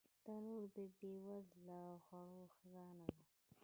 تنور 0.23 0.63
د 0.75 0.77
بې 0.97 1.11
وزله 1.27 1.81
خوړو 2.05 2.43
خزانه 2.55 3.05
ده 3.15 3.21